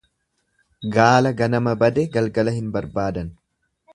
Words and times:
Gaala 0.95 1.33
ganama 1.41 1.75
bade 1.85 2.05
galgala 2.17 2.57
hin 2.57 2.75
barbaadan. 2.79 3.33